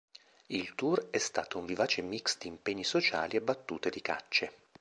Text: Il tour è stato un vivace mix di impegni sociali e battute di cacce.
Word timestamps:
Il 0.47 0.73
tour 0.73 1.11
è 1.11 1.19
stato 1.19 1.59
un 1.59 1.67
vivace 1.67 2.01
mix 2.01 2.39
di 2.39 2.47
impegni 2.47 2.83
sociali 2.83 3.35
e 3.37 3.41
battute 3.41 3.91
di 3.91 4.01
cacce. 4.01 4.53